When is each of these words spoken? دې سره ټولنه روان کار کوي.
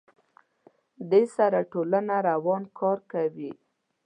دې 1.11 1.23
سره 1.35 1.59
ټولنه 1.71 2.15
روان 2.29 2.63
کار 2.79 2.97
کوي. 3.11 3.51